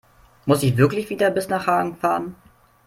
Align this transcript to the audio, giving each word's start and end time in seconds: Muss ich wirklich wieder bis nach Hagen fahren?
Muss 0.47 0.63
ich 0.63 0.77
wirklich 0.77 1.11
wieder 1.11 1.29
bis 1.29 1.47
nach 1.47 1.67
Hagen 1.67 1.95
fahren? 1.95 2.33